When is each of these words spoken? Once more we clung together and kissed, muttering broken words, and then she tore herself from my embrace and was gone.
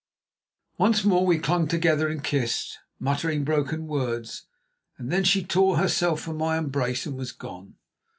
Once 0.79 1.03
more 1.03 1.27
we 1.27 1.37
clung 1.37 1.67
together 1.67 2.07
and 2.07 2.23
kissed, 2.23 2.79
muttering 2.97 3.43
broken 3.43 3.85
words, 3.85 4.47
and 4.97 5.11
then 5.11 5.23
she 5.23 5.43
tore 5.45 5.77
herself 5.77 6.19
from 6.21 6.37
my 6.37 6.57
embrace 6.57 7.05
and 7.05 7.15
was 7.17 7.31
gone. 7.31 7.75